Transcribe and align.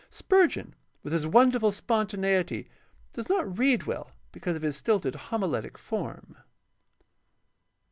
Spurgeon, 0.09 0.73
with 1.03 1.13
his 1.13 1.27
wonderful 1.27 1.71
spontaneity, 1.71 2.67
does 3.13 3.29
not 3.29 3.59
read 3.59 3.83
well, 3.83 4.09
because 4.31 4.55
of 4.55 4.63
his 4.63 4.75
stilted 4.75 5.13
homiletic 5.13 5.77
form. 5.77 6.37